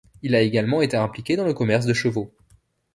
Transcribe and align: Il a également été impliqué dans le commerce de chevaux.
Il 0.23 0.33
a 0.33 0.41
également 0.41 0.81
été 0.81 0.97
impliqué 0.97 1.35
dans 1.35 1.45
le 1.45 1.53
commerce 1.53 1.85
de 1.85 1.93
chevaux. 1.93 2.33